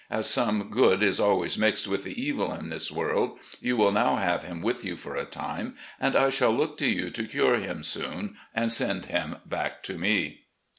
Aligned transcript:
As 0.09 0.27
some 0.27 0.71
good 0.71 1.03
is 1.03 1.19
always 1.19 1.59
mixed 1.59 1.87
with 1.87 2.03
the 2.03 2.19
evil 2.19 2.51
in 2.55 2.69
this 2.69 2.91
world, 2.91 3.37
you 3.59 3.77
will 3.77 3.91
now 3.91 4.15
have 4.15 4.41
him 4.43 4.63
with 4.63 4.83
you 4.83 4.97
for 4.97 5.15
a 5.15 5.25
time, 5.25 5.75
and 5.99 6.15
I 6.15 6.31
shall 6.31 6.49
look 6.49 6.75
to 6.79 6.89
you 6.89 7.11
to 7.11 7.23
cure 7.27 7.57
him 7.57 7.83
soon 7.83 8.35
and 8.55 8.73
send 8.73 9.05
him 9.05 9.35
back 9.45 9.83
to 9.83 9.99
me. 9.99 10.45